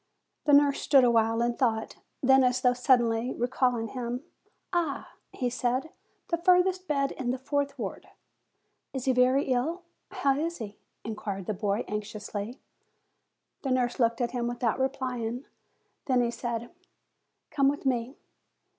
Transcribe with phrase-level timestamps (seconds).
[0.45, 4.23] The nurse stood awhile in thought; then, as though suddenly recalling him;
[4.73, 5.91] "Ah!" he said,
[6.29, 8.07] "the furthest bed in the fourth ward."
[8.93, 9.83] "Is he very ill?
[10.09, 12.59] How is he?" inquired the boy, anxiously.
[13.61, 15.45] The nurse looked at him, without replying.
[16.07, 16.71] Then he said,
[17.51, 18.17] "Come with me."